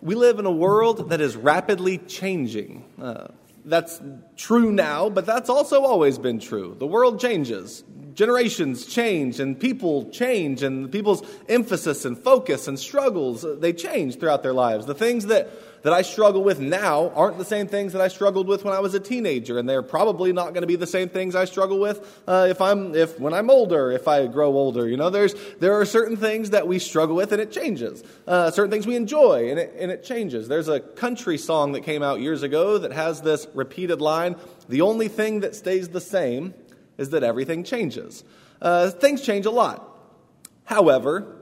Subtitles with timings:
[0.00, 2.84] we live in a world that is rapidly changing.
[3.00, 3.28] Uh,
[3.64, 4.00] that's
[4.36, 6.76] true now, but that's also always been true.
[6.78, 7.84] The world changes,
[8.18, 14.18] generations change, and people change, and people's emphasis and focus and struggles, uh, they change
[14.18, 14.86] throughout their lives.
[14.86, 15.48] The things that
[15.82, 18.80] that I struggle with now aren't the same things that I struggled with when I
[18.80, 21.78] was a teenager, and they're probably not going to be the same things I struggle
[21.78, 24.88] with uh, if I'm if when I'm older, if I grow older.
[24.88, 28.02] You know, there's there are certain things that we struggle with, and it changes.
[28.26, 30.48] Uh, certain things we enjoy, and it and it changes.
[30.48, 34.34] There's a country song that came out years ago that has this repeated line:
[34.68, 36.52] "The only thing that stays the same
[36.98, 38.24] is that everything changes."
[38.60, 39.98] Uh, things change a lot.
[40.64, 41.36] However,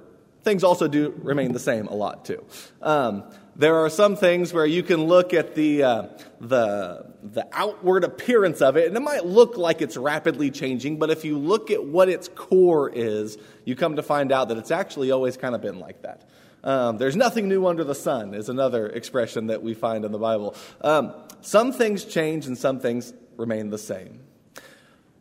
[0.47, 2.45] things also do remain the same a lot too.
[2.81, 3.25] Um,
[3.57, 6.03] there are some things where you can look at the, uh,
[6.41, 11.11] the, the outward appearance of it, and it might look like it's rapidly changing, but
[11.11, 14.71] if you look at what its core is, you come to find out that it's
[14.71, 16.29] actually always kind of been like that.
[16.63, 20.19] Um, there's nothing new under the sun, is another expression that we find in the
[20.19, 20.55] Bible.
[20.83, 24.21] Um, some things change and some things remain the same.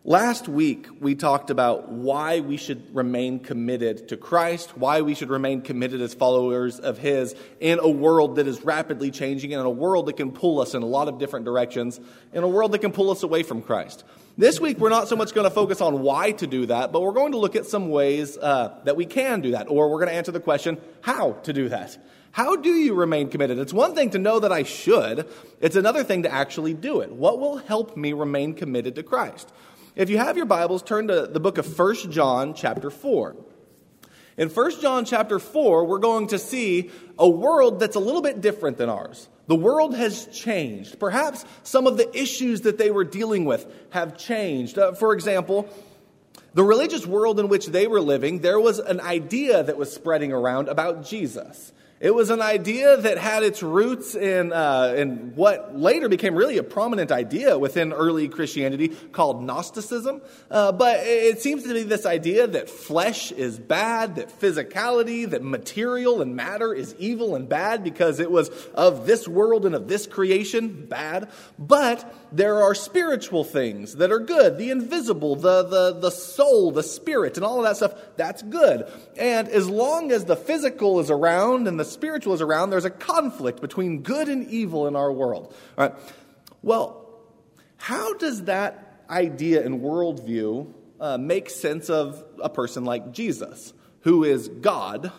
[0.07, 5.31] Last week, we talked about why we should remain committed to Christ, why we should
[5.31, 9.65] remain committed as followers of His in a world that is rapidly changing, and in
[9.65, 11.99] a world that can pull us in a lot of different directions,
[12.33, 14.03] in a world that can pull us away from Christ.
[14.37, 17.01] This week, we're not so much going to focus on why to do that, but
[17.01, 19.97] we're going to look at some ways uh, that we can do that, or we're
[19.97, 21.97] going to answer the question how to do that.
[22.29, 23.57] How do you remain committed?
[23.57, 25.27] It's one thing to know that I should,
[25.61, 27.11] it's another thing to actually do it.
[27.11, 29.51] What will help me remain committed to Christ?
[29.95, 33.33] If you have your Bibles, turn to the book of 1 John, chapter 4.
[34.35, 38.41] In 1 John, chapter 4, we're going to see a world that's a little bit
[38.41, 39.29] different than ours.
[39.47, 40.99] The world has changed.
[40.99, 44.77] Perhaps some of the issues that they were dealing with have changed.
[44.77, 45.69] Uh, for example,
[46.53, 50.33] the religious world in which they were living, there was an idea that was spreading
[50.33, 51.71] around about Jesus.
[52.01, 56.57] It was an idea that had its roots in, uh, in what later became really
[56.57, 60.21] a prominent idea within early Christianity called Gnosticism.
[60.51, 65.41] Uh, but it seems to be this idea that flesh is bad, that physicality, that
[65.41, 69.87] material and matter is evil and bad because it was of this world and of
[69.87, 71.29] this creation, bad.
[71.57, 76.83] But there are spiritual things that are good, the invisible, the, the, the soul, the
[76.83, 78.85] spirit, and all of that stuff, that's good.
[79.17, 82.89] And as long as the physical is around and the spiritual is around, there's a
[82.89, 85.53] conflict between good and evil in our world.
[85.77, 85.95] All right.
[86.61, 87.05] Well,
[87.77, 94.23] how does that idea and worldview uh, make sense of a person like Jesus, who
[94.23, 95.11] is God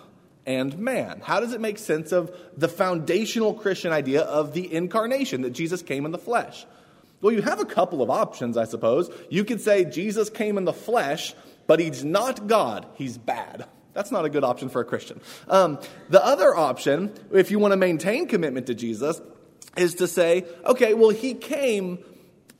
[0.44, 1.20] and man?
[1.22, 5.82] How does it make sense of the foundational Christian idea of the incarnation, that Jesus
[5.82, 6.66] came in the flesh?
[7.20, 9.10] Well, you have a couple of options, I suppose.
[9.30, 11.34] You could say Jesus came in the flesh,
[11.66, 13.66] but he's not God, he's bad.
[13.96, 15.22] That's not a good option for a Christian.
[15.48, 15.78] Um,
[16.10, 19.22] the other option, if you want to maintain commitment to Jesus,
[19.74, 22.04] is to say, okay, well, he came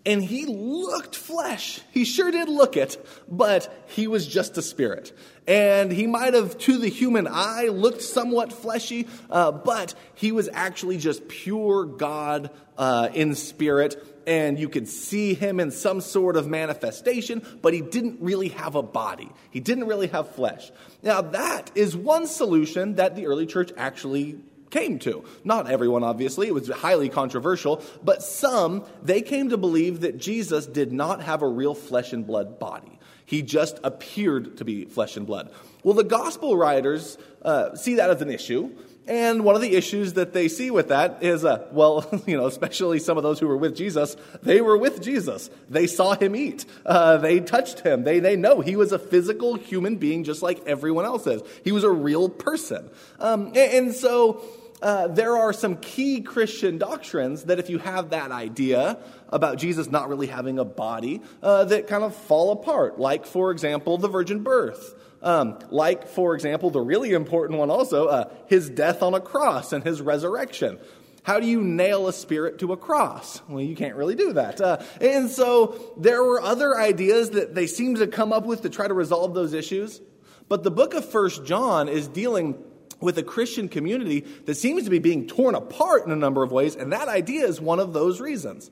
[0.07, 1.83] and he looked flesh.
[1.91, 2.97] He sure did look it,
[3.29, 5.13] but he was just a spirit.
[5.47, 10.49] And he might have, to the human eye, looked somewhat fleshy, uh, but he was
[10.51, 12.49] actually just pure God
[12.79, 17.81] uh, in spirit and you could see him in some sort of manifestation, but he
[17.81, 19.31] didn't really have a body.
[19.51, 20.71] He didn't really have flesh.
[21.03, 25.25] Now, that is one solution that the early church actually came to.
[25.45, 30.67] Not everyone, obviously, it was highly controversial, but some, they came to believe that Jesus
[30.67, 32.99] did not have a real flesh and blood body.
[33.25, 35.53] He just appeared to be flesh and blood.
[35.83, 38.71] Well, the gospel writers uh, see that as an issue.
[39.09, 42.47] And one of the issues that they see with that is, uh, well, you know,
[42.47, 45.49] especially some of those who were with Jesus, they were with Jesus.
[45.71, 46.65] They saw him eat.
[46.85, 48.03] Uh, they touched him.
[48.03, 51.43] They, they know he was a physical human being just like everyone else is.
[51.63, 52.91] He was a real person.
[53.21, 54.43] Um, and, and, so
[54.83, 59.89] uh, there are some key Christian doctrines that if you have that idea about Jesus
[59.89, 62.99] not really having a body, uh, that kind of fall apart.
[62.99, 64.95] Like, for example, the virgin birth.
[65.27, 69.73] Um, like, for example, the really important one also, uh, his death on a cross
[69.73, 70.79] and his resurrection.
[71.25, 73.43] How do you nail a spirit to a cross?
[73.49, 74.61] Well, you can't really do that.
[74.61, 78.71] Uh, and so there were other ideas that they seemed to come up with to
[78.71, 80.01] try to resolve those issues.
[80.49, 82.63] But the book of First John is dealing
[83.01, 86.53] with a Christian community that seems to be being torn apart in a number of
[86.53, 88.71] ways, and that idea is one of those reasons.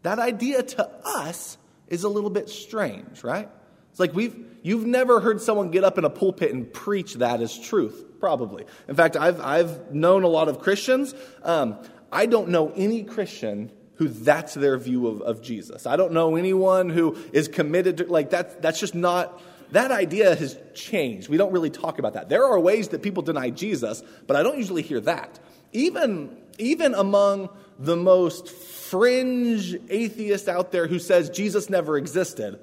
[0.00, 1.58] That idea to us
[1.88, 3.50] is a little bit strange, right?
[3.94, 7.40] It's like we've you've never heard someone get up in a pulpit and preach that
[7.40, 8.64] as truth, probably.
[8.88, 11.14] In fact, I've I've known a lot of Christians.
[11.44, 11.78] Um,
[12.10, 15.86] I don't know any Christian who that's their view of, of Jesus.
[15.86, 18.60] I don't know anyone who is committed to like that.
[18.60, 21.28] That's just not that idea has changed.
[21.28, 22.28] We don't really talk about that.
[22.28, 25.38] There are ways that people deny Jesus, but I don't usually hear that.
[25.72, 27.48] even, even among
[27.78, 32.58] the most fringe atheist out there who says Jesus never existed,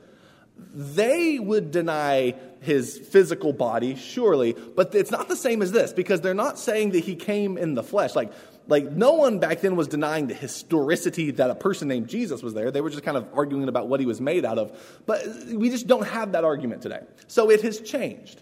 [0.73, 6.21] they would deny his physical body, surely, but it's not the same as this because
[6.21, 8.15] they're not saying that he came in the flesh.
[8.15, 8.31] Like,
[8.67, 12.53] like no one back then was denying the historicity that a person named Jesus was
[12.53, 12.69] there.
[12.71, 15.01] They were just kind of arguing about what he was made out of.
[15.05, 17.01] But we just don't have that argument today.
[17.27, 18.41] So it has changed.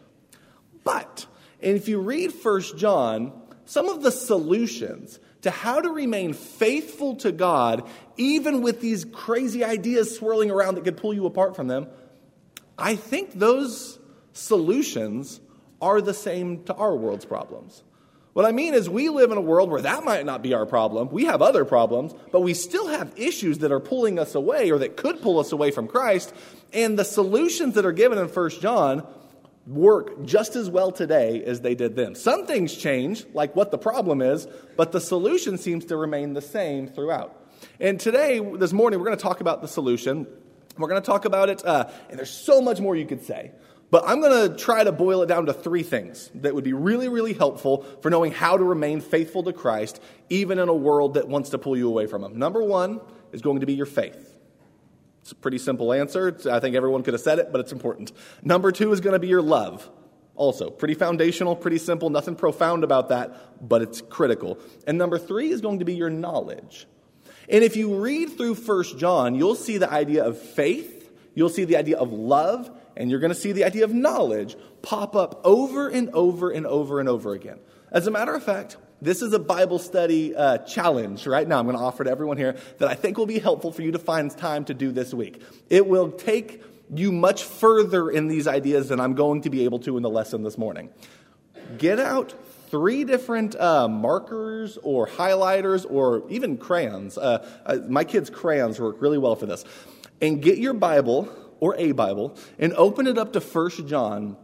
[0.83, 1.25] But
[1.61, 3.31] if you read First John,
[3.65, 7.87] some of the solutions to how to remain faithful to God,
[8.17, 11.87] even with these crazy ideas swirling around that could pull you apart from them,
[12.79, 13.99] I think those
[14.33, 15.39] solutions
[15.81, 17.83] are the same to our world's problems.
[18.33, 20.65] What I mean is, we live in a world where that might not be our
[20.65, 21.09] problem.
[21.09, 24.77] We have other problems, but we still have issues that are pulling us away or
[24.79, 26.33] that could pull us away from Christ.
[26.71, 29.05] And the solutions that are given in 1 John
[29.67, 32.15] work just as well today as they did then.
[32.15, 34.47] Some things change, like what the problem is,
[34.77, 37.35] but the solution seems to remain the same throughout.
[37.79, 40.27] And today, this morning, we're going to talk about the solution.
[40.79, 43.51] We're going to talk about it, uh, and there's so much more you could say.
[43.91, 46.73] But I'm going to try to boil it down to three things that would be
[46.73, 49.99] really, really helpful for knowing how to remain faithful to Christ,
[50.29, 52.37] even in a world that wants to pull you away from Him.
[52.37, 54.37] Number one is going to be your faith.
[55.21, 56.37] It's a pretty simple answer.
[56.49, 58.11] I think everyone could have said it, but it's important.
[58.43, 59.89] Number two is going to be your love.
[60.35, 64.57] Also, pretty foundational, pretty simple, nothing profound about that, but it's critical.
[64.87, 66.87] And number three is going to be your knowledge.
[67.49, 71.65] And if you read through First John, you'll see the idea of faith, you'll see
[71.65, 75.41] the idea of love, and you're going to see the idea of knowledge pop up
[75.43, 77.59] over and over and over and over again.
[77.91, 81.57] As a matter of fact, this is a Bible study uh, challenge right now.
[81.57, 83.93] I'm going to offer to everyone here that I think will be helpful for you
[83.93, 85.41] to find time to do this week.
[85.69, 86.61] It will take
[86.93, 90.09] you much further in these ideas than I'm going to be able to in the
[90.09, 90.89] lesson this morning.
[91.77, 92.33] Get out
[92.69, 97.17] three different uh, markers or highlighters or even crayons.
[97.17, 99.65] Uh, uh, my kids' crayons work really well for this.
[100.21, 101.29] And get your Bible
[101.59, 104.37] or a Bible and open it up to First John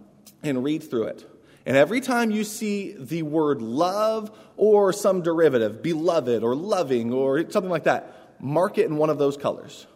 [0.43, 1.29] and read through it.
[1.65, 7.49] And every time you see the word love or some derivative, beloved or loving or
[7.49, 9.87] something like that, mark it in one of those colors.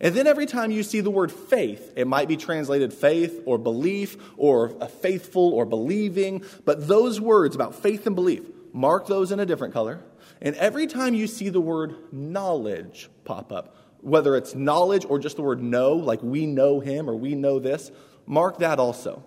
[0.00, 3.58] And then every time you see the word faith, it might be translated faith or
[3.58, 8.42] belief or a faithful or believing, but those words about faith and belief,
[8.72, 10.00] mark those in a different color.
[10.40, 15.36] And every time you see the word knowledge pop up, whether it's knowledge or just
[15.36, 17.90] the word know, like we know him or we know this,
[18.26, 19.22] mark that also.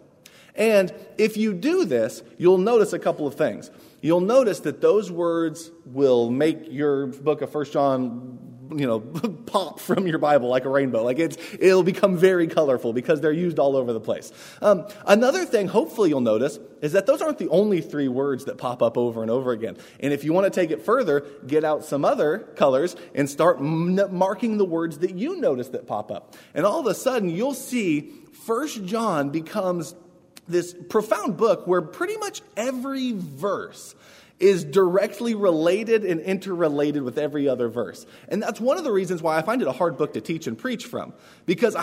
[0.55, 3.71] And if you do this, you'll notice a couple of things.
[4.01, 8.99] You'll notice that those words will make your book of First John, you know,
[9.45, 11.03] pop from your Bible like a rainbow.
[11.03, 14.31] Like it's, it'll become very colorful because they're used all over the place.
[14.61, 18.57] Um, another thing, hopefully, you'll notice is that those aren't the only three words that
[18.57, 19.77] pop up over and over again.
[19.99, 23.59] And if you want to take it further, get out some other colors and start
[23.59, 26.35] m- marking the words that you notice that pop up.
[26.53, 28.11] And all of a sudden, you'll see
[28.45, 29.95] First John becomes
[30.47, 33.95] this profound book where pretty much every verse
[34.43, 38.05] is directly related and interrelated with every other verse.
[38.27, 40.47] And that's one of the reasons why I find it a hard book to teach
[40.47, 41.13] and preach from.
[41.45, 41.77] Because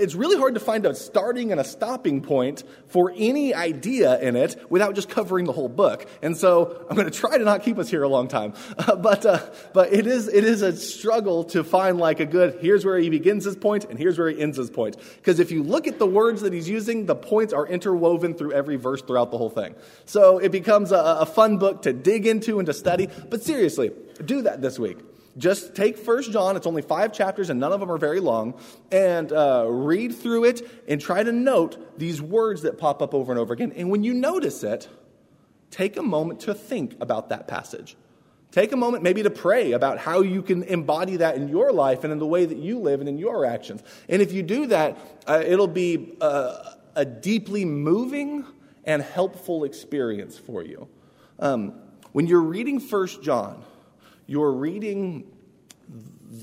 [0.00, 4.34] it's really hard to find a starting and a stopping point for any idea in
[4.34, 6.08] it without just covering the whole book.
[6.22, 8.54] And so I'm going to try to not keep us here a long time.
[8.78, 9.38] Uh, but uh,
[9.74, 13.10] but it, is, it is a struggle to find like a good, here's where he
[13.10, 14.96] begins his point and here's where he ends his point.
[15.16, 18.52] Because if you look at the words that he's using, the points are interwoven through
[18.52, 19.74] every verse throughout the whole thing.
[20.06, 23.08] So it becomes a, a fun book to dig into and to study.
[23.28, 23.90] But seriously,
[24.24, 24.98] do that this week.
[25.36, 28.54] Just take First John, it's only five chapters and none of them are very long,
[28.92, 33.32] and uh, read through it and try to note these words that pop up over
[33.32, 33.72] and over again.
[33.76, 34.88] And when you notice it,
[35.70, 37.96] take a moment to think about that passage.
[38.52, 42.04] Take a moment maybe to pray about how you can embody that in your life
[42.04, 43.82] and in the way that you live and in your actions.
[44.08, 44.96] And if you do that,
[45.26, 48.46] uh, it'll be uh, a deeply moving
[48.84, 50.88] and helpful experience for you.
[51.38, 51.74] Um,
[52.16, 53.62] when you're reading First John,
[54.26, 55.30] you're reading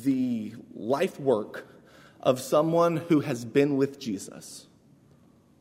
[0.04, 1.66] the life work
[2.22, 4.68] of someone who has been with Jesus,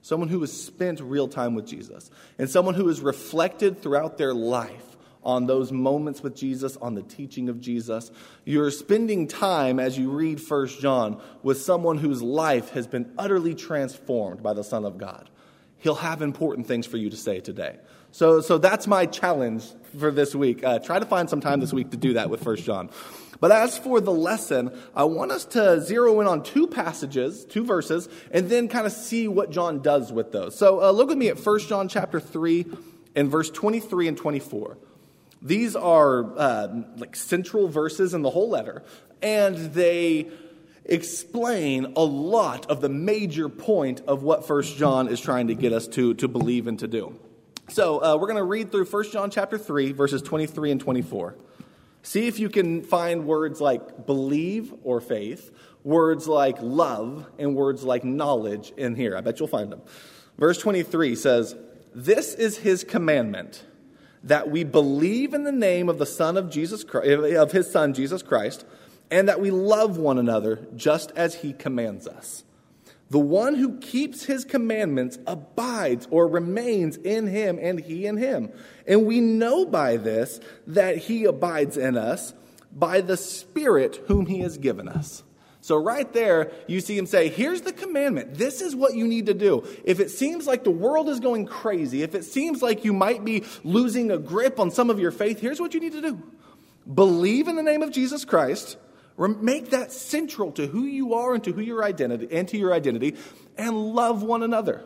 [0.02, 4.34] someone who has spent real time with Jesus, and someone who has reflected throughout their
[4.34, 8.10] life on those moments with Jesus, on the teaching of Jesus.
[8.44, 13.54] You're spending time as you read First John with someone whose life has been utterly
[13.54, 15.30] transformed by the Son of God.
[15.78, 17.78] He'll have important things for you to say today.
[18.12, 19.64] So, so that's my challenge
[19.98, 20.62] for this week.
[20.62, 22.90] Uh, try to find some time this week to do that with First John.
[23.40, 27.64] But as for the lesson, I want us to zero in on two passages, two
[27.64, 30.56] verses, and then kind of see what John does with those.
[30.56, 32.66] So uh, look with me at First John chapter 3
[33.16, 34.76] and verse 23 and 24.
[35.40, 38.84] These are uh, like central verses in the whole letter,
[39.22, 40.30] and they
[40.84, 45.72] explain a lot of the major point of what First John is trying to get
[45.72, 47.18] us to, to believe and to do.
[47.72, 51.36] So uh, we're going to read through First John chapter 3, verses 23 and 24.
[52.02, 55.50] See if you can find words like believe or faith,
[55.82, 59.16] words like love, and words like knowledge in here.
[59.16, 59.80] I bet you'll find them.
[60.36, 61.56] Verse 23 says,
[61.94, 63.64] This is his commandment,
[64.22, 67.94] that we believe in the name of the Son of Jesus Christ, of his Son
[67.94, 68.66] Jesus Christ
[69.12, 72.44] and that we love one another just as he commands us.
[73.12, 78.50] The one who keeps his commandments abides or remains in him, and he in him.
[78.86, 82.32] And we know by this that he abides in us
[82.72, 85.24] by the Spirit whom he has given us.
[85.60, 88.36] So, right there, you see him say, Here's the commandment.
[88.36, 89.62] This is what you need to do.
[89.84, 93.26] If it seems like the world is going crazy, if it seems like you might
[93.26, 96.22] be losing a grip on some of your faith, here's what you need to do
[96.94, 98.78] believe in the name of Jesus Christ
[99.28, 102.72] Make that central to who you are and to who your identity and to your
[102.72, 103.16] identity
[103.56, 104.82] and love one another.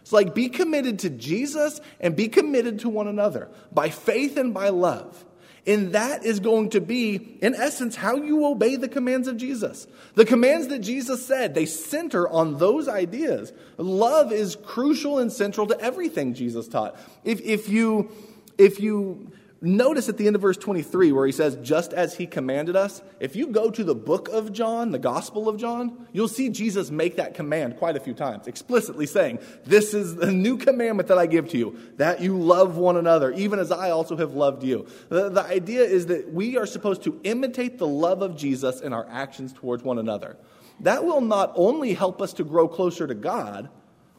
[0.00, 4.54] It's like be committed to Jesus and be committed to one another by faith and
[4.54, 5.24] by love.
[5.66, 9.88] And that is going to be, in essence, how you obey the commands of Jesus.
[10.14, 13.52] The commands that Jesus said, they center on those ideas.
[13.76, 16.96] Love is crucial and central to everything Jesus taught.
[17.24, 18.12] If, if you,
[18.56, 19.32] if you
[19.62, 23.00] Notice at the end of verse 23 where he says, just as he commanded us.
[23.20, 26.90] If you go to the book of John, the Gospel of John, you'll see Jesus
[26.90, 31.16] make that command quite a few times, explicitly saying, This is the new commandment that
[31.16, 34.62] I give to you, that you love one another, even as I also have loved
[34.62, 34.86] you.
[35.08, 38.92] The, the idea is that we are supposed to imitate the love of Jesus in
[38.92, 40.36] our actions towards one another.
[40.80, 43.70] That will not only help us to grow closer to God,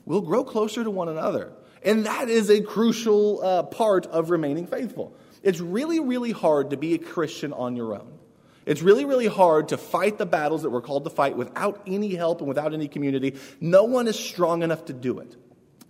[0.06, 1.54] we'll grow closer to one another.
[1.84, 5.16] And that is a crucial uh, part of remaining faithful.
[5.48, 8.20] It's really, really hard to be a Christian on your own.
[8.66, 12.14] It's really, really hard to fight the battles that we're called to fight without any
[12.16, 13.34] help and without any community.
[13.62, 15.38] No one is strong enough to do it.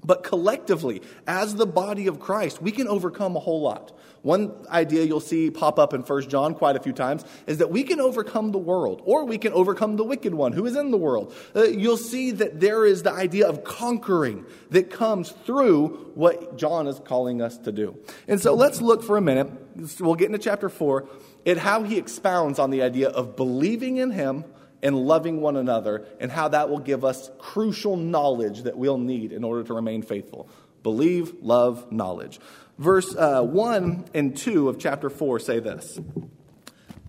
[0.07, 3.91] But collectively, as the body of Christ, we can overcome a whole lot.
[4.21, 7.71] One idea you'll see pop up in 1 John quite a few times is that
[7.71, 10.91] we can overcome the world, or we can overcome the wicked one who is in
[10.91, 11.35] the world.
[11.53, 16.87] Uh, you'll see that there is the idea of conquering that comes through what John
[16.87, 17.97] is calling us to do.
[18.29, 19.51] And so let's look for a minute.
[19.99, 21.05] We'll get into chapter 4
[21.45, 24.45] at how he expounds on the idea of believing in him
[24.87, 29.33] and loving one another, and how that will give us crucial knowledge that we'll need
[29.33, 30.49] in order to remain faithful.
[30.81, 32.39] Believe, love, knowledge.
[32.77, 35.99] Verse uh, 1 and 2 of chapter 4 say this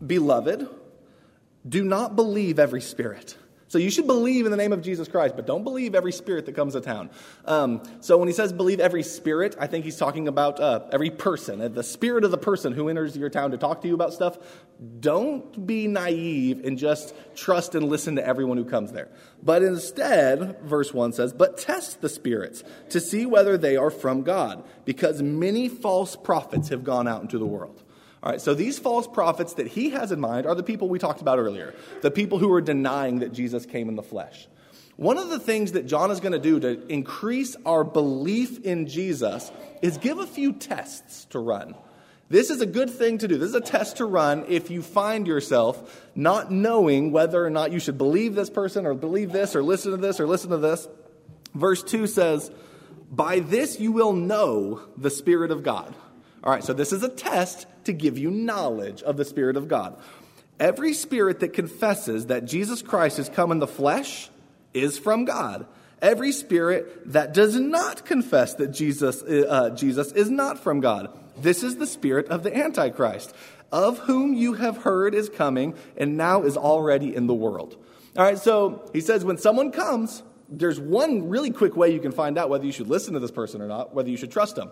[0.04, 0.68] Beloved,
[1.68, 3.36] do not believe every spirit
[3.68, 6.46] so you should believe in the name of Jesus Christ, but don't believe every spirit
[6.46, 7.10] that comes to town.
[7.44, 11.10] Um, so when he says believe every spirit, I think he's talking about uh, every
[11.10, 13.94] person, uh, the spirit of the person who enters your town to talk to you
[13.94, 14.38] about stuff.
[15.00, 19.08] Don't be naive and just trust and listen to everyone who comes there.
[19.42, 24.22] But instead, verse 1 says, but test the spirits to see whether they are from
[24.22, 27.82] God, because many false prophets have gone out into the world.
[28.22, 30.98] All right, so these false prophets that he has in mind are the people we
[30.98, 34.48] talked about earlier, the people who are denying that Jesus came in the flesh.
[34.96, 38.88] One of the things that John is going to do to increase our belief in
[38.88, 41.76] Jesus is give a few tests to run.
[42.28, 43.38] This is a good thing to do.
[43.38, 47.72] This is a test to run if you find yourself not knowing whether or not
[47.72, 50.58] you should believe this person or believe this or listen to this or listen to
[50.58, 50.88] this.
[51.54, 52.50] Verse 2 says,
[53.10, 55.94] By this you will know the Spirit of God.
[56.42, 59.66] All right, so this is a test to give you knowledge of the Spirit of
[59.68, 60.00] God.
[60.60, 64.30] Every spirit that confesses that Jesus Christ has come in the flesh
[64.74, 65.66] is from God.
[66.00, 71.16] Every spirit that does not confess that Jesus, uh, Jesus is not from God.
[71.40, 73.34] This is the spirit of the Antichrist,
[73.70, 77.76] of whom you have heard is coming and now is already in the world.
[78.16, 82.12] All right, so he says when someone comes, there's one really quick way you can
[82.12, 84.58] find out whether you should listen to this person or not, whether you should trust
[84.58, 84.70] him.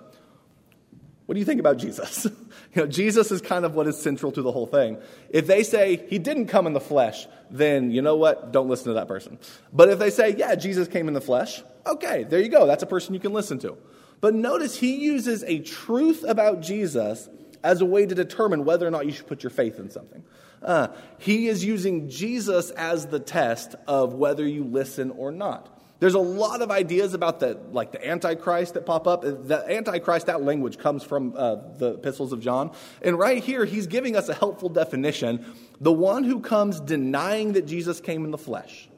[1.26, 2.25] What do you think about Jesus?
[2.75, 4.99] you know, Jesus is kind of what is central to the whole thing.
[5.28, 8.52] If they say he didn't come in the flesh, then you know what?
[8.52, 9.38] Don't listen to that person.
[9.73, 12.66] But if they say, yeah, Jesus came in the flesh, okay, there you go.
[12.66, 13.76] That's a person you can listen to.
[14.21, 17.28] But notice he uses a truth about Jesus
[17.62, 20.23] as a way to determine whether or not you should put your faith in something.
[20.62, 25.75] Uh, he is using Jesus as the test of whether you listen or not.
[25.98, 29.22] There's a lot of ideas about the like the Antichrist that pop up.
[29.22, 32.72] The Antichrist, that language comes from uh, the epistles of John.
[33.02, 35.54] And right here, he's giving us a helpful definition.
[35.80, 38.88] The one who comes denying that Jesus came in the flesh.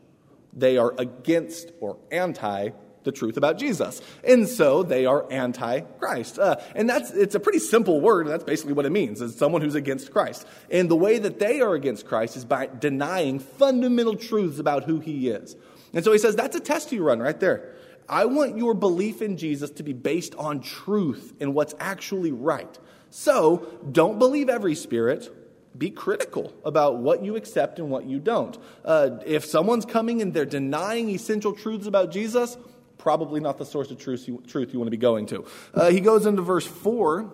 [0.52, 2.70] They are against or anti
[3.04, 4.02] the truth about Jesus.
[4.24, 6.38] And so they are anti-Christ.
[6.38, 8.26] Uh, and that's, it's a pretty simple word.
[8.26, 10.46] That's basically what it means, is someone who's against Christ.
[10.70, 15.00] And the way that they are against Christ is by denying fundamental truths about who
[15.00, 15.56] he is.
[15.92, 17.74] And so he says, that's a test you run right there.
[18.08, 22.78] I want your belief in Jesus to be based on truth and what's actually right.
[23.10, 25.34] So don't believe every spirit.
[25.76, 28.56] Be critical about what you accept and what you don't.
[28.84, 32.56] Uh, if someone's coming and they're denying essential truths about Jesus,
[32.96, 35.44] probably not the source of truth you, truth you want to be going to.
[35.74, 37.32] Uh, he goes into verse 4.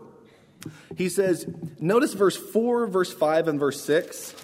[0.97, 1.47] He says,
[1.79, 4.35] notice verse 4, verse 5, and verse 6.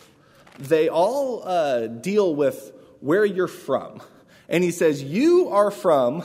[0.58, 4.00] They all uh, deal with where you're from.
[4.48, 6.24] And he says, You are from,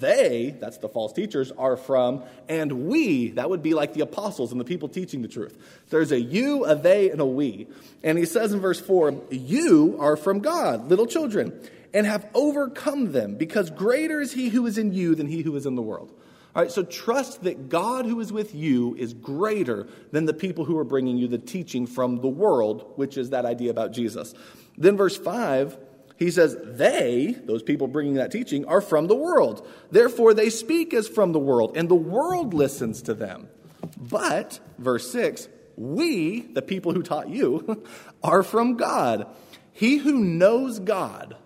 [0.00, 4.52] they, that's the false teachers, are from, and we, that would be like the apostles
[4.52, 5.56] and the people teaching the truth.
[5.90, 7.68] There's a you, a they, and a we.
[8.02, 11.58] And he says in verse 4, You are from God, little children,
[11.92, 15.56] and have overcome them, because greater is he who is in you than he who
[15.56, 16.12] is in the world.
[16.54, 20.64] All right, so trust that God who is with you is greater than the people
[20.64, 24.34] who are bringing you the teaching from the world, which is that idea about Jesus.
[24.76, 25.78] Then, verse 5
[26.20, 29.66] he says, They, those people bringing that teaching, are from the world.
[29.90, 33.48] Therefore, they speak as from the world, and the world listens to them.
[33.96, 37.84] But, verse 6, we, the people who taught you,
[38.22, 39.26] are from God.
[39.72, 41.36] He who knows God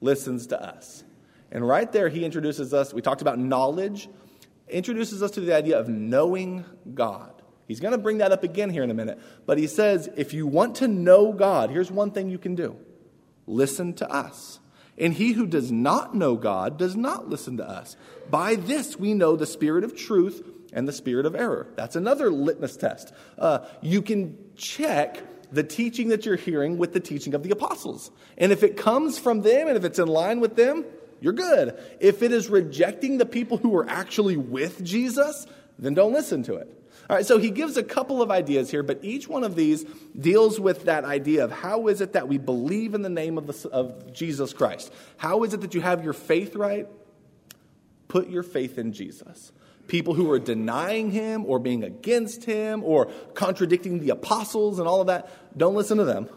[0.00, 1.02] listens to us.
[1.50, 4.08] And right there, he introduces us, we talked about knowledge,
[4.68, 7.42] introduces us to the idea of knowing God.
[7.66, 9.18] He's going to bring that up again here in a minute.
[9.44, 12.76] But he says, if you want to know God, here's one thing you can do
[13.46, 14.60] listen to us.
[14.98, 17.96] And he who does not know God does not listen to us.
[18.30, 21.66] By this we know the spirit of truth and the spirit of error.
[21.76, 23.12] That's another litmus test.
[23.38, 28.10] Uh, you can check the teaching that you're hearing with the teaching of the apostles.
[28.38, 30.84] And if it comes from them and if it's in line with them,
[31.20, 31.78] you're good.
[32.00, 35.46] If it is rejecting the people who are actually with Jesus,
[35.78, 36.81] then don't listen to it.
[37.12, 39.84] All right, so he gives a couple of ideas here, but each one of these
[40.18, 43.46] deals with that idea of how is it that we believe in the name of,
[43.46, 44.90] the, of Jesus Christ?
[45.18, 46.88] How is it that you have your faith right?
[48.08, 49.52] Put your faith in Jesus.
[49.88, 55.02] People who are denying him or being against him or contradicting the apostles and all
[55.02, 56.30] of that, don't listen to them.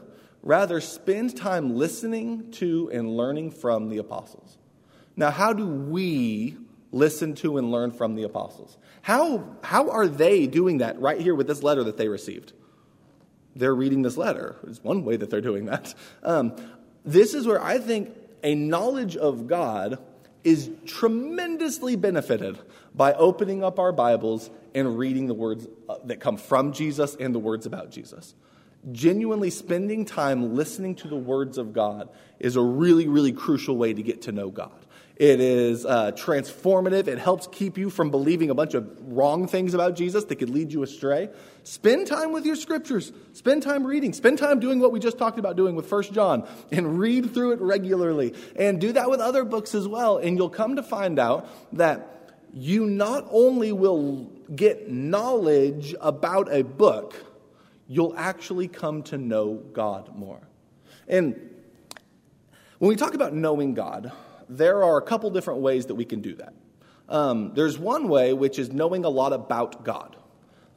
[0.43, 4.57] Rather, spend time listening to and learning from the apostles.
[5.15, 6.57] Now, how do we
[6.91, 8.77] listen to and learn from the apostles?
[9.05, 12.53] How, how are they doing that right here with this letter that they received?
[13.55, 14.55] They're reading this letter.
[14.63, 15.93] It's one way that they're doing that.
[16.23, 16.55] Um,
[17.03, 18.09] this is where I think
[18.43, 19.99] a knowledge of God
[20.43, 22.57] is tremendously benefited
[22.95, 27.35] by opening up our Bibles and reading the words uh, that come from Jesus and
[27.35, 28.33] the words about Jesus.
[28.91, 33.93] Genuinely spending time listening to the words of God is a really, really crucial way
[33.93, 34.83] to get to know God.
[35.17, 37.07] It is uh, transformative.
[37.07, 40.49] It helps keep you from believing a bunch of wrong things about Jesus that could
[40.49, 41.29] lead you astray.
[41.63, 43.13] Spend time with your scriptures.
[43.31, 44.11] Spend time reading.
[44.11, 47.53] Spend time doing what we just talked about doing with First John and read through
[47.53, 48.33] it regularly.
[48.57, 50.17] And do that with other books as well.
[50.17, 51.47] And you'll come to find out
[51.77, 57.15] that you not only will get knowledge about a book,
[57.87, 60.41] you'll actually come to know God more.
[61.07, 61.35] And
[62.79, 64.11] when we talk about knowing God,
[64.49, 66.53] there are a couple different ways that we can do that.
[67.07, 70.15] Um, there's one way, which is knowing a lot about God.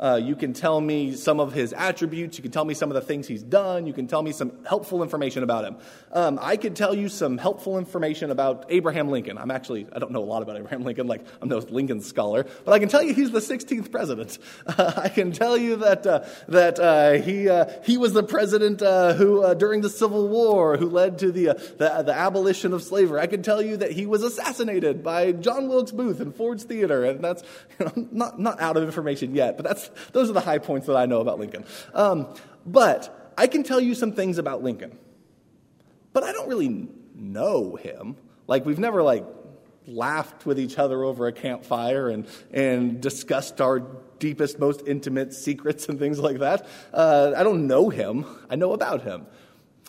[0.01, 2.39] Uh, you can tell me some of his attributes.
[2.39, 3.87] You can tell me some of the things he's done.
[3.87, 5.77] You can tell me some helpful information about him.
[6.13, 9.39] Um, I could tell you some helpful information about Abraham Lincoln.
[9.39, 12.47] I'm actually, I don't know a lot about Abraham Lincoln, like I'm no Lincoln scholar,
[12.65, 14.39] but I can tell you he's the 16th president.
[14.67, 18.83] Uh, I can tell you that, uh, that uh, he, uh, he was the president
[18.83, 21.47] uh, who, during the Civil War, who led to the,
[21.79, 23.21] the, the, abolition of slavery.
[23.21, 27.05] I can tell you that he was assassinated by John Wilkes Booth in Ford's Theater,
[27.05, 27.43] and that's
[27.79, 30.87] you know, not, not out of information yet, but that's those are the high points
[30.87, 31.65] that I know about Lincoln.
[31.95, 32.35] Um,
[32.67, 34.99] but I can tell you some things about Lincoln,
[36.13, 38.17] but I don't really know him.
[38.47, 39.25] Like we've never like
[39.87, 43.81] laughed with each other over a campfire and and discussed our
[44.19, 46.67] deepest, most intimate secrets and things like that.
[46.93, 48.27] Uh, I don't know him.
[48.51, 49.27] I know about him.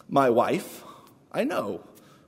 [0.08, 0.84] My wife,
[1.32, 1.84] I know.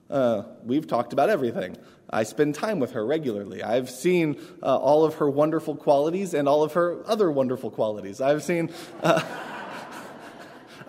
[0.10, 1.78] Uh, we've talked about everything.
[2.12, 3.64] I spend time with her regularly.
[3.64, 8.20] I've seen uh, all of her wonderful qualities and all of her other wonderful qualities.
[8.22, 8.72] I've seen.
[9.02, 9.22] Uh,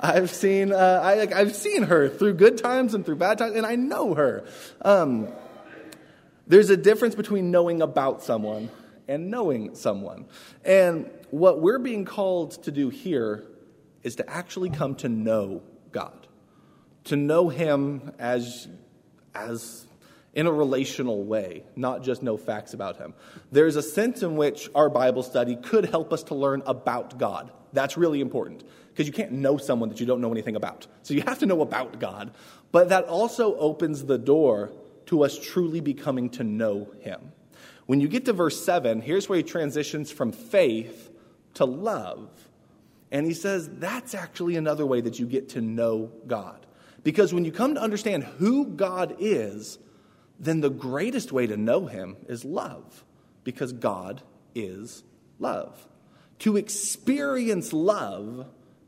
[0.04, 3.64] I've seen, uh, I, have seen her through good times and through bad times, and
[3.64, 4.44] I know her.
[4.80, 5.28] Um,
[6.48, 8.68] there's a difference between knowing about someone
[9.06, 10.26] and knowing someone.
[10.64, 13.44] And what we're being called to do here
[14.02, 16.26] is to actually come to know God,
[17.04, 18.66] to know Him as,
[19.37, 19.87] as
[20.35, 23.14] in a relational way, not just know facts about him.
[23.51, 27.53] There's a sense in which our Bible study could help us to learn about God.
[27.73, 30.87] That's really important because you can't know someone that you don't know anything about.
[31.03, 32.33] So you have to know about God.
[32.71, 34.73] But that also opens the door
[35.07, 37.33] to us truly becoming to know him.
[37.87, 41.11] When you get to verse 7, here's where he transitions from faith
[41.55, 42.31] to love.
[43.11, 46.64] And he says that's actually another way that you get to know God.
[47.05, 49.79] Because when you come to understand who God is,
[50.42, 53.05] then the greatest way to know him is love.
[53.44, 54.22] Because God
[54.55, 55.05] is
[55.38, 55.88] love.
[56.40, 58.46] To experience love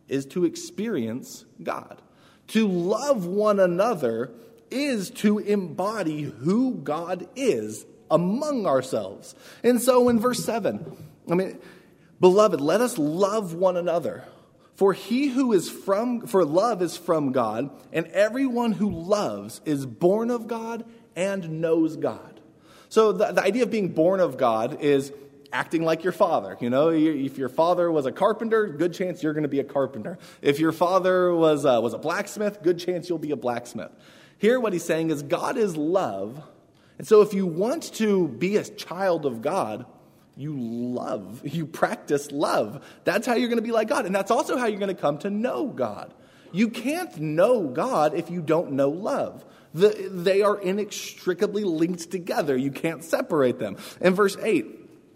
[0.08, 2.02] is to experience God.
[2.48, 4.32] To love one another
[4.70, 9.34] is to embody who God is among ourselves.
[9.62, 10.96] And so in verse 7,
[11.30, 11.58] I mean,
[12.20, 14.24] beloved, let us love one another.
[14.74, 19.86] For he who is from, for love is from God, and everyone who loves is
[19.86, 20.84] born of God
[21.16, 22.40] and knows God.
[22.88, 25.12] So the, the idea of being born of God is
[25.52, 26.56] acting like your father.
[26.60, 29.64] You know, if your father was a carpenter, good chance you're going to be a
[29.64, 30.18] carpenter.
[30.42, 33.92] If your father was a, was a blacksmith, good chance you'll be a blacksmith.
[34.38, 36.42] Here, what he's saying is God is love.
[36.98, 39.86] And so, if you want to be a child of God,
[40.36, 42.84] you love, you practice love.
[43.04, 44.06] That's how you're going to be like God.
[44.06, 46.12] And that's also how you're going to come to know God.
[46.52, 49.44] You can't know God if you don't know love.
[49.74, 52.56] The, they are inextricably linked together.
[52.56, 53.76] You can't separate them.
[54.00, 54.66] In verse 8,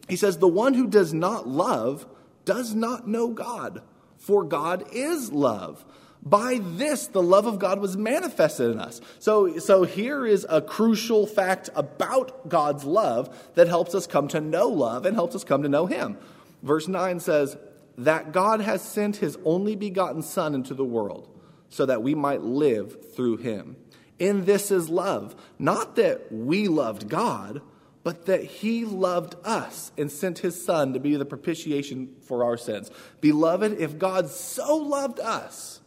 [0.09, 2.07] he says, The one who does not love
[2.45, 3.83] does not know God,
[4.17, 5.85] for God is love.
[6.23, 9.01] By this, the love of God was manifested in us.
[9.21, 14.41] So, so here is a crucial fact about God's love that helps us come to
[14.41, 16.19] know love and helps us come to know Him.
[16.63, 17.57] Verse 9 says,
[17.97, 21.29] That God has sent His only begotten Son into the world
[21.69, 23.77] so that we might live through Him.
[24.19, 27.63] In this is love, not that we loved God
[28.09, 32.57] but that he loved us and sent his son to be the propitiation for our
[32.57, 32.91] sins.
[33.21, 35.83] Beloved, if God so loved us,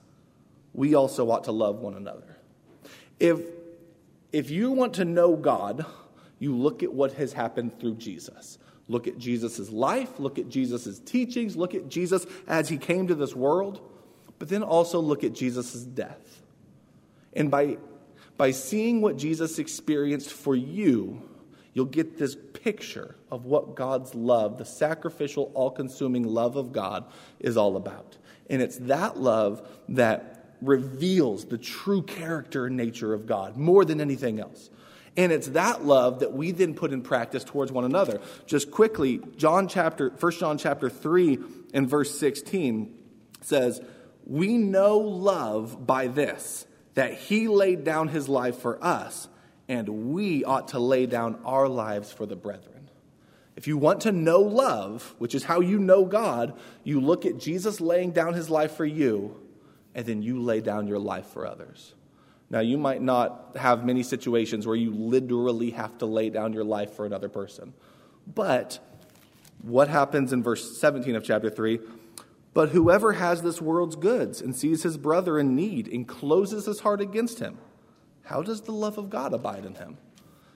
[0.71, 2.37] we also ought to love one another.
[3.19, 3.39] If,
[4.31, 5.83] if you want to know God,
[6.37, 8.59] you look at what has happened through Jesus.
[8.87, 13.15] Look at Jesus' life, look at Jesus' teachings, look at Jesus as he came to
[13.15, 13.81] this world,
[14.37, 16.43] but then also look at Jesus' death.
[17.33, 17.77] And by,
[18.41, 21.21] by seeing what Jesus experienced for you,
[21.75, 27.05] you'll get this picture of what God's love, the sacrificial, all consuming love of God,
[27.39, 28.17] is all about.
[28.49, 34.01] And it's that love that reveals the true character and nature of God more than
[34.01, 34.71] anything else.
[35.15, 38.21] And it's that love that we then put in practice towards one another.
[38.47, 41.37] Just quickly, John chapter 1 John chapter 3
[41.75, 42.91] and verse 16
[43.41, 43.79] says,
[44.25, 49.27] "We know love by this, that he laid down his life for us,
[49.67, 52.89] and we ought to lay down our lives for the brethren.
[53.55, 57.37] If you want to know love, which is how you know God, you look at
[57.37, 59.39] Jesus laying down his life for you,
[59.93, 61.93] and then you lay down your life for others.
[62.49, 66.65] Now, you might not have many situations where you literally have to lay down your
[66.65, 67.73] life for another person.
[68.27, 68.79] But
[69.61, 71.79] what happens in verse 17 of chapter 3?
[72.53, 76.81] But whoever has this world's goods and sees his brother in need and closes his
[76.81, 77.57] heart against him,
[78.23, 79.97] how does the love of God abide in him?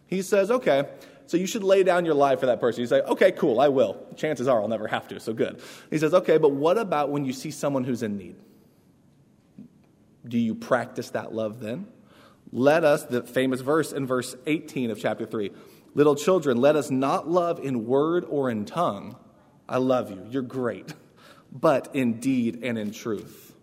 [0.08, 0.90] He says, okay,
[1.28, 2.82] so you should lay down your life for that person.
[2.82, 4.06] You say, okay, cool, I will.
[4.16, 5.62] Chances are I'll never have to, so good.
[5.90, 8.36] He says, okay, but what about when you see someone who's in need?
[10.28, 11.88] Do you practice that love then?
[12.52, 15.52] Let us, the famous verse in verse 18 of chapter 3,
[15.94, 19.16] little children, let us not love in word or in tongue.
[19.68, 20.94] I love you, you're great,
[21.56, 23.56] but in deed and in truth.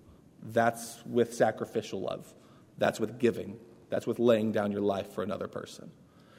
[0.42, 2.32] That's with sacrificial love,
[2.78, 3.58] that's with giving.
[3.90, 5.90] That's with laying down your life for another person.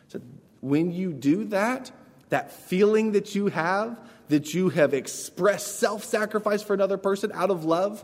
[0.08, 0.20] So
[0.62, 1.92] when you do that,
[2.30, 7.52] that feeling that you have, that you have expressed self sacrifice for another person out
[7.52, 8.04] of love,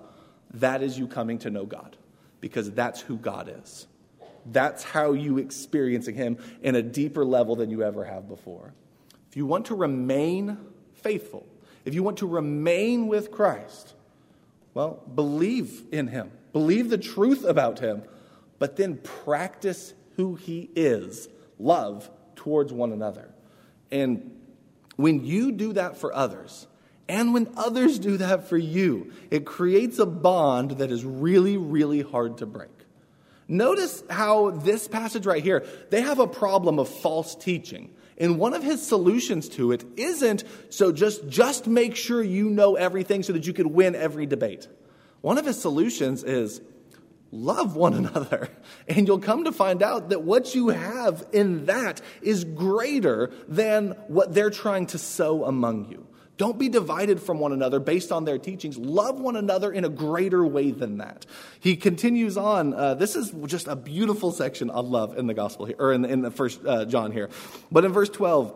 [0.54, 1.98] that is you coming to know God
[2.42, 3.88] because that's who God is.
[4.46, 8.76] That's how you experiencing Him in a deeper level than you ever have before.
[9.30, 10.60] If you want to remain
[10.94, 11.48] faithful,
[11.90, 13.96] if you want to remain with Christ,
[14.74, 18.04] well, believe in Him, believe the truth about Him
[18.60, 23.30] but then practice who He is love towards one another.
[23.90, 24.38] And
[24.98, 26.68] when you do that for others,
[27.08, 32.02] and when others do that for you, it creates a bond that is really, really
[32.02, 32.70] hard to break.
[33.48, 37.90] Notice how this passage right here, they have a problem of false teaching.
[38.20, 42.76] And one of his solutions to it isn't so just, just make sure you know
[42.76, 44.68] everything so that you could win every debate.
[45.22, 46.62] One of his solutions is
[47.32, 48.50] love one another.
[48.88, 53.92] And you'll come to find out that what you have in that is greater than
[54.08, 56.09] what they're trying to sow among you.
[56.40, 58.78] Don't be divided from one another based on their teachings.
[58.78, 61.26] Love one another in a greater way than that.
[61.60, 62.74] He continues on.
[62.74, 66.06] Uh, this is just a beautiful section on love in the gospel here, or in,
[66.06, 67.30] in the first uh, John here.
[67.70, 68.56] But in verse 12,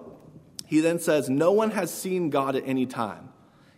[0.66, 3.28] he then says, No one has seen God at any time.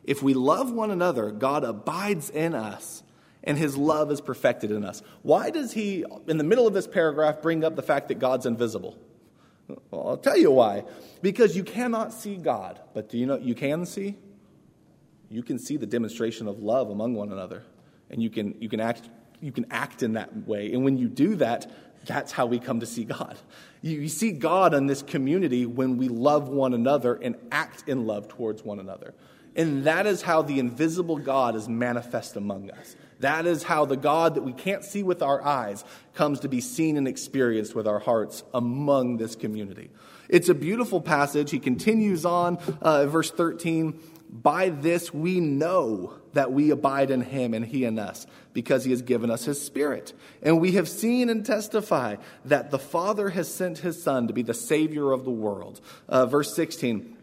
[0.04, 3.02] If we love one another, God abides in us
[3.44, 5.02] and his love is perfected in us.
[5.24, 8.46] Why does he, in the middle of this paragraph, bring up the fact that God's
[8.46, 9.00] invisible?
[9.67, 10.84] Well, I'll tell you why.
[11.21, 14.17] Because you cannot see God, but do you know you can see?
[15.30, 17.63] You can see the demonstration of love among one another,
[18.10, 19.10] and you can you can act
[19.41, 20.71] you can act in that way.
[20.73, 21.71] And when you do that,
[22.06, 23.38] that's how we come to see God.
[23.82, 28.06] You, you see God in this community when we love one another and act in
[28.06, 29.13] love towards one another.
[29.56, 32.95] And that is how the invisible God is manifest among us.
[33.26, 35.84] That is how the God that we can't see with our eyes
[36.14, 39.90] comes to be seen and experienced with our hearts among this community.
[40.30, 41.50] It's a beautiful passage.
[41.50, 44.00] He continues on, uh, verse 13.
[44.30, 48.92] By this we know that we abide in him and he in us, because he
[48.92, 50.14] has given us his spirit.
[50.44, 54.44] And we have seen and testify that the Father has sent his Son to be
[54.44, 55.82] the Savior of the world.
[56.08, 57.14] Uh, verse 16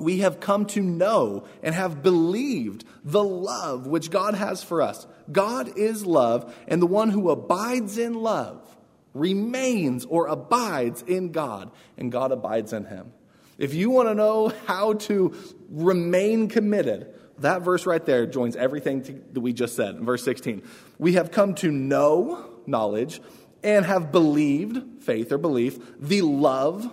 [0.00, 5.06] we have come to know and have believed the love which God has for us.
[5.30, 8.76] God is love, and the one who abides in love
[9.14, 13.12] remains or abides in God, and God abides in him.
[13.58, 15.34] If you want to know how to
[15.68, 20.62] remain committed, that verse right there joins everything that we just said verse 16.
[20.98, 23.20] We have come to know knowledge
[23.62, 26.90] and have believed, faith or belief, the love,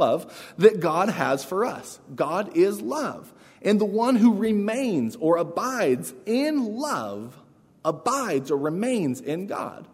[0.00, 2.00] love, that God has for us.
[2.14, 3.32] God is love.
[3.62, 7.38] And the one who remains or abides in love
[7.84, 9.86] abides or remains in God.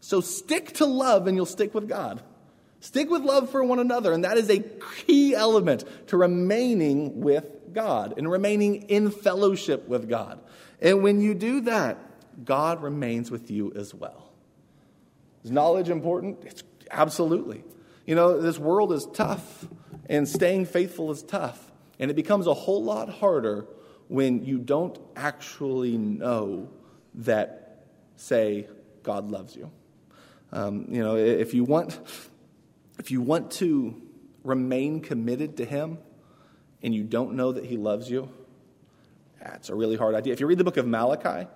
[0.00, 2.22] So stick to love and you'll stick with God.
[2.80, 7.46] Stick with love for one another, and that is a key element to remaining with
[7.72, 10.38] God and remaining in fellowship with God.
[10.82, 11.96] And when you do that,
[12.44, 14.30] God remains with you as well.
[15.44, 16.44] Is knowledge important?
[16.44, 17.64] It's absolutely.
[18.06, 19.66] You know, this world is tough,
[20.08, 21.72] and staying faithful is tough.
[21.98, 23.66] And it becomes a whole lot harder
[24.08, 26.68] when you don't actually know
[27.14, 27.86] that
[28.16, 28.66] say
[29.02, 29.70] God loves you.
[30.52, 31.98] Um, you know, if you want,
[32.98, 34.00] if you want to
[34.42, 35.98] remain committed to Him,
[36.82, 38.28] and you don't know that He loves you,
[39.40, 40.32] that's a really hard idea.
[40.32, 41.48] If you read the book of Malachi,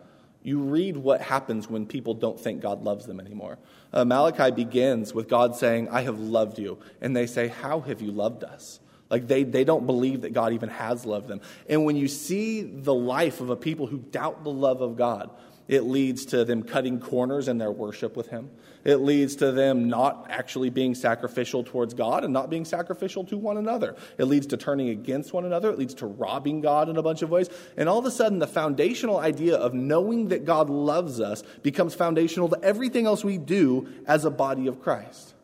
[0.43, 3.59] you read what happens when people don't think God loves them anymore.
[3.93, 6.79] Uh, Malachi begins with God saying, I have loved you.
[7.01, 8.81] And they say, How have you loved us?
[9.11, 11.41] Like they, they don't believe that God even has loved them.
[11.69, 15.31] And when you see the life of a people who doubt the love of God,
[15.69, 18.51] it leads to them cutting corners in their worship with Him.
[18.85, 23.37] It leads to them not actually being sacrificial towards God and not being sacrificial to
[23.37, 23.95] one another.
[24.17, 25.71] It leads to turning against one another.
[25.71, 27.51] It leads to robbing God in a bunch of ways.
[27.77, 31.95] And all of a sudden, the foundational idea of knowing that God loves us becomes
[31.95, 35.35] foundational to everything else we do as a body of Christ.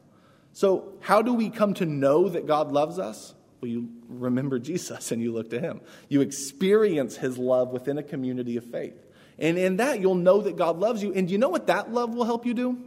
[0.54, 3.34] So, how do we come to know that God loves us?
[3.60, 5.82] Well, you remember Jesus and you look to Him.
[6.08, 9.03] You experience His love within a community of faith.
[9.38, 11.12] And in that, you'll know that God loves you.
[11.12, 12.78] And you know what that love will help you do?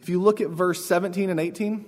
[0.00, 1.84] If you look at verse 17 and 18,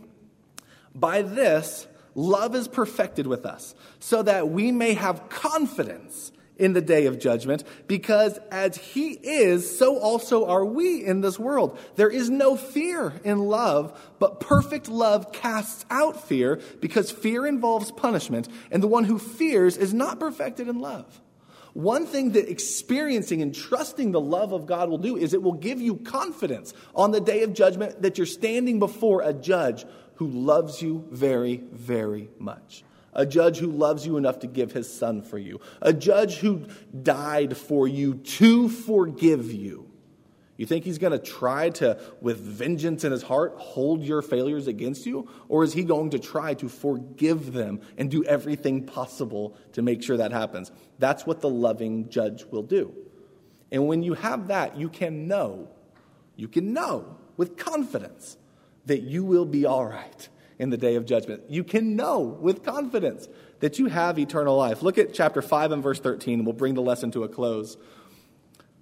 [0.95, 6.81] by this, love is perfected with us, so that we may have confidence in the
[6.81, 11.79] day of judgment, because as he is, so also are we in this world.
[11.95, 17.93] There is no fear in love, but perfect love casts out fear, because fear involves
[17.93, 21.21] punishment, and the one who fears is not perfected in love.
[21.75, 25.53] One thing that experiencing and trusting the love of God will do is it will
[25.53, 29.85] give you confidence on the day of judgment that you're standing before a judge
[30.17, 32.85] who loves you very, very much.
[33.13, 35.61] A judge who loves you enough to give his son for you.
[35.81, 36.67] A judge who
[37.03, 39.88] died for you to forgive you.
[40.59, 44.66] You think he's going to try to, with vengeance in his heart, hold your failures
[44.66, 45.31] against you?
[45.49, 50.03] Or is he going to try to forgive them and do everything possible to make
[50.03, 50.73] sure that happens?
[50.99, 52.92] That's what the loving judge will do.
[53.71, 55.68] And when you have that, you can know,
[56.35, 58.37] you can know with confidence
[58.87, 61.44] that you will be all right in the day of judgment.
[61.49, 63.29] You can know with confidence
[63.61, 64.83] that you have eternal life.
[64.83, 67.77] Look at chapter 5 and verse 13, and we'll bring the lesson to a close.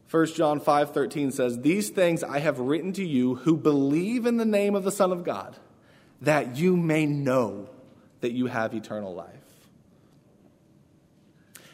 [0.09, 4.45] 1 John 5:13 says, "These things I have written to you who believe in the
[4.45, 5.57] name of the Son of God,
[6.21, 7.69] that you may know
[8.21, 9.69] that you have eternal life."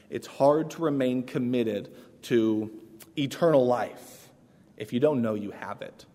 [0.09, 1.91] It's hard to remain committed
[2.23, 2.71] to
[3.17, 4.31] eternal life
[4.77, 6.07] if you don't know you have it.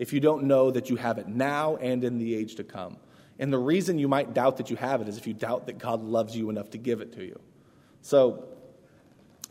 [0.00, 2.96] if you don't know that you have it now and in the age to come.
[3.38, 5.76] And the reason you might doubt that you have it is if you doubt that
[5.76, 7.38] God loves you enough to give it to you.
[8.00, 8.48] So,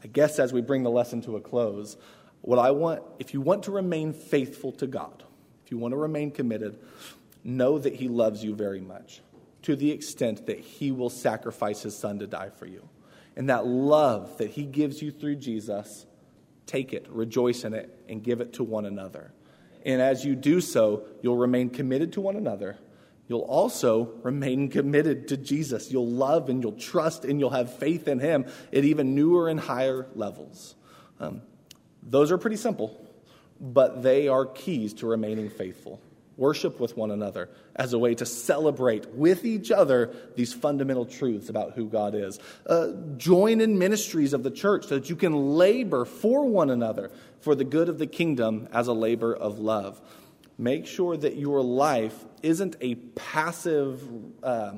[0.03, 1.97] I guess as we bring the lesson to a close,
[2.41, 5.23] what I want, if you want to remain faithful to God,
[5.65, 6.79] if you want to remain committed,
[7.43, 9.21] know that He loves you very much
[9.63, 12.87] to the extent that He will sacrifice His Son to die for you.
[13.35, 16.05] And that love that He gives you through Jesus,
[16.65, 19.31] take it, rejoice in it, and give it to one another.
[19.85, 22.77] And as you do so, you'll remain committed to one another.
[23.29, 25.91] You'll also remain committed to Jesus.
[25.91, 29.59] You'll love and you'll trust and you'll have faith in Him at even newer and
[29.59, 30.73] higher levels.
[31.19, 31.43] Um,
[32.01, 32.99] those are pretty simple,
[33.61, 36.01] but they are keys to remaining faithful.
[36.37, 41.49] Worship with one another as a way to celebrate with each other these fundamental truths
[41.49, 42.39] about who God is.
[42.65, 47.11] Uh, join in ministries of the church so that you can labor for one another
[47.41, 50.01] for the good of the kingdom as a labor of love.
[50.59, 54.03] Make sure that your life isn't a passive,
[54.43, 54.73] uh,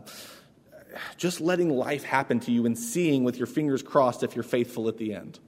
[1.17, 4.87] just letting life happen to you and seeing with your fingers crossed if you're faithful
[4.87, 5.39] at the end.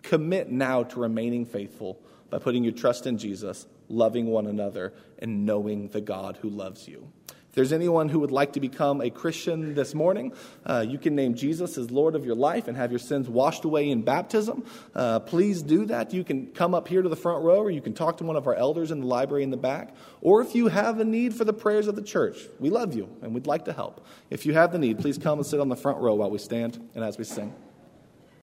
[0.00, 5.44] Commit now to remaining faithful by putting your trust in Jesus, loving one another, and
[5.44, 7.12] knowing the God who loves you.
[7.54, 10.32] If there's anyone who would like to become a Christian this morning,
[10.66, 13.64] uh, you can name Jesus as Lord of your life and have your sins washed
[13.64, 14.64] away in baptism.
[14.92, 16.12] Uh, please do that.
[16.12, 18.34] You can come up here to the front row, or you can talk to one
[18.34, 19.94] of our elders in the library in the back.
[20.20, 23.08] Or if you have a need for the prayers of the church, we love you
[23.22, 24.04] and we'd like to help.
[24.30, 26.38] If you have the need, please come and sit on the front row while we
[26.38, 27.54] stand and as we sing.